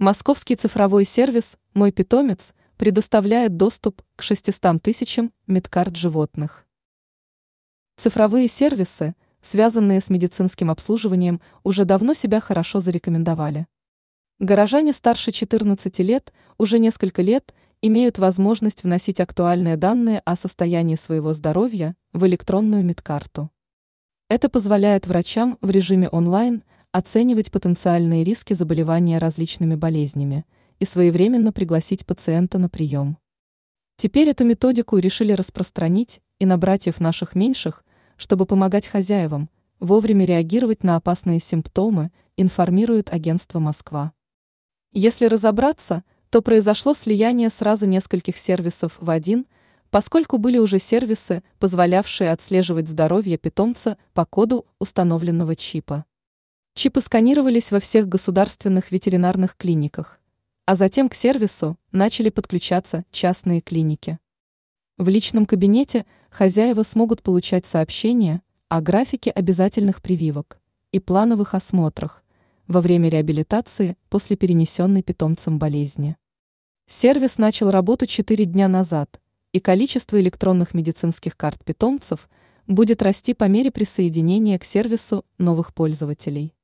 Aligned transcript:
Московский 0.00 0.54
цифровой 0.54 1.04
сервис 1.04 1.58
«Мой 1.74 1.90
питомец» 1.90 2.54
предоставляет 2.76 3.56
доступ 3.56 4.00
к 4.14 4.22
600 4.22 4.80
тысячам 4.80 5.32
медкарт 5.48 5.96
животных. 5.96 6.68
Цифровые 7.96 8.46
сервисы, 8.46 9.16
связанные 9.42 10.00
с 10.00 10.08
медицинским 10.08 10.70
обслуживанием, 10.70 11.40
уже 11.64 11.84
давно 11.84 12.14
себя 12.14 12.38
хорошо 12.38 12.78
зарекомендовали. 12.78 13.66
Горожане 14.38 14.92
старше 14.92 15.32
14 15.32 15.98
лет 15.98 16.32
уже 16.58 16.78
несколько 16.78 17.20
лет 17.20 17.52
имеют 17.82 18.18
возможность 18.18 18.84
вносить 18.84 19.18
актуальные 19.18 19.76
данные 19.76 20.22
о 20.24 20.36
состоянии 20.36 20.94
своего 20.94 21.32
здоровья 21.32 21.96
в 22.12 22.24
электронную 22.24 22.84
медкарту. 22.84 23.50
Это 24.28 24.48
позволяет 24.48 25.08
врачам 25.08 25.58
в 25.60 25.70
режиме 25.70 26.08
онлайн 26.08 26.62
оценивать 26.92 27.50
потенциальные 27.50 28.24
риски 28.24 28.54
заболевания 28.54 29.18
различными 29.18 29.74
болезнями 29.74 30.44
и 30.78 30.84
своевременно 30.84 31.52
пригласить 31.52 32.06
пациента 32.06 32.58
на 32.58 32.68
прием. 32.68 33.18
Теперь 33.96 34.28
эту 34.28 34.44
методику 34.44 34.96
решили 34.98 35.32
распространить 35.32 36.20
и 36.38 36.46
на 36.46 36.56
братьев 36.56 37.00
наших 37.00 37.34
меньших, 37.34 37.84
чтобы 38.16 38.46
помогать 38.46 38.86
хозяевам, 38.86 39.50
вовремя 39.80 40.24
реагировать 40.24 40.82
на 40.84 40.96
опасные 40.96 41.40
симптомы, 41.40 42.10
информирует 42.36 43.12
агентство 43.12 43.58
«Москва». 43.58 44.12
Если 44.92 45.26
разобраться, 45.26 46.04
то 46.30 46.42
произошло 46.42 46.94
слияние 46.94 47.50
сразу 47.50 47.86
нескольких 47.86 48.38
сервисов 48.38 48.96
в 49.00 49.10
один, 49.10 49.46
поскольку 49.90 50.38
были 50.38 50.58
уже 50.58 50.78
сервисы, 50.78 51.42
позволявшие 51.58 52.30
отслеживать 52.30 52.88
здоровье 52.88 53.36
питомца 53.36 53.98
по 54.14 54.24
коду 54.24 54.66
установленного 54.78 55.56
чипа. 55.56 56.04
Чипы 56.78 57.00
сканировались 57.00 57.72
во 57.72 57.80
всех 57.80 58.08
государственных 58.08 58.92
ветеринарных 58.92 59.56
клиниках, 59.56 60.20
а 60.64 60.76
затем 60.76 61.08
к 61.08 61.14
сервису 61.16 61.76
начали 61.90 62.30
подключаться 62.30 63.04
частные 63.10 63.60
клиники. 63.60 64.20
В 64.96 65.08
личном 65.08 65.44
кабинете 65.44 66.06
хозяева 66.30 66.84
смогут 66.84 67.24
получать 67.24 67.66
сообщения 67.66 68.42
о 68.68 68.80
графике 68.80 69.32
обязательных 69.32 70.00
прививок 70.00 70.60
и 70.92 71.00
плановых 71.00 71.54
осмотрах 71.54 72.22
во 72.68 72.80
время 72.80 73.08
реабилитации 73.08 73.96
после 74.08 74.36
перенесенной 74.36 75.02
питомцем 75.02 75.58
болезни. 75.58 76.16
Сервис 76.86 77.38
начал 77.38 77.72
работу 77.72 78.06
4 78.06 78.44
дня 78.44 78.68
назад, 78.68 79.20
и 79.50 79.58
количество 79.58 80.20
электронных 80.20 80.74
медицинских 80.74 81.36
карт 81.36 81.58
питомцев 81.64 82.28
будет 82.68 83.02
расти 83.02 83.34
по 83.34 83.48
мере 83.48 83.72
присоединения 83.72 84.60
к 84.60 84.64
сервису 84.64 85.24
новых 85.38 85.74
пользователей. 85.74 86.54